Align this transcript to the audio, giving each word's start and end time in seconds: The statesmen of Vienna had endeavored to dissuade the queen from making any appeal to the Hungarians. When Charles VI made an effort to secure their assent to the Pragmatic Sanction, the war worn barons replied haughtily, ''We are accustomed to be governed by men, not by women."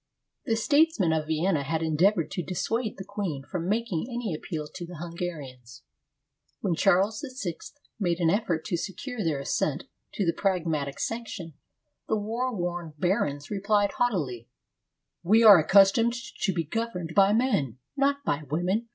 The 0.47 0.55
statesmen 0.55 1.13
of 1.13 1.27
Vienna 1.27 1.61
had 1.61 1.83
endeavored 1.83 2.31
to 2.31 2.41
dissuade 2.41 2.97
the 2.97 3.03
queen 3.03 3.43
from 3.43 3.69
making 3.69 4.07
any 4.09 4.33
appeal 4.33 4.65
to 4.67 4.83
the 4.87 4.95
Hungarians. 4.95 5.83
When 6.59 6.73
Charles 6.73 7.23
VI 7.43 7.57
made 7.99 8.19
an 8.19 8.31
effort 8.31 8.65
to 8.65 8.77
secure 8.77 9.23
their 9.23 9.39
assent 9.39 9.83
to 10.13 10.25
the 10.25 10.33
Pragmatic 10.33 10.97
Sanction, 10.99 11.53
the 12.07 12.17
war 12.17 12.51
worn 12.51 12.95
barons 12.97 13.51
replied 13.51 13.91
haughtily, 13.91 14.47
''We 15.23 15.45
are 15.45 15.59
accustomed 15.59 16.15
to 16.15 16.51
be 16.51 16.63
governed 16.63 17.13
by 17.13 17.31
men, 17.31 17.77
not 17.95 18.25
by 18.25 18.41
women." 18.49 18.87